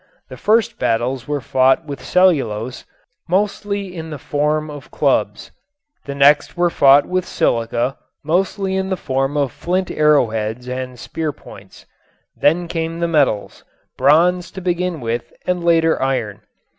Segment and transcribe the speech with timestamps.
[0.29, 2.85] The first battles were fought with cellulose,
[3.29, 5.51] mostly in the form of clubs.
[6.05, 11.31] The next were fought with silica, mostly in the form of flint arrowheads and spear
[11.31, 11.85] points.
[12.35, 13.63] Then came the metals,
[13.95, 16.41] bronze to begin with and later iron.